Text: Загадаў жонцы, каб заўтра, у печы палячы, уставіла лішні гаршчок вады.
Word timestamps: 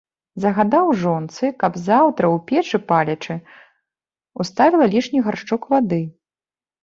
Загадаў 0.43 0.87
жонцы, 1.01 1.49
каб 1.63 1.73
заўтра, 1.89 2.25
у 2.37 2.39
печы 2.47 2.77
палячы, 2.91 3.35
уставіла 4.45 4.85
лішні 4.95 5.19
гаршчок 5.27 5.61
вады. 5.75 6.01